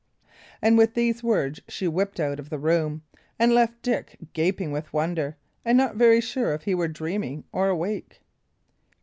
And 0.63 0.79
with 0.79 0.95
these 0.95 1.21
words, 1.23 1.59
she 1.67 1.87
whipped 1.87 2.19
out 2.19 2.39
of 2.39 2.49
the 2.49 2.57
room 2.57 3.03
and 3.37 3.53
left 3.53 3.83
Dick 3.83 4.17
gaping 4.33 4.71
with 4.71 4.91
wonder, 4.91 5.37
and 5.63 5.77
not 5.77 5.95
very 5.95 6.19
sure 6.19 6.55
if 6.55 6.63
he 6.63 6.73
were 6.73 6.87
dreaming 6.87 7.43
or 7.51 7.67
awake. 7.69 8.19